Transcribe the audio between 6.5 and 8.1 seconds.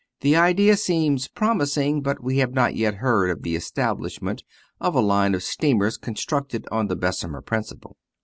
on the Bessemer principle.